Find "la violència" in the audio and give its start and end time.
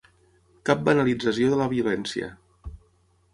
1.61-2.31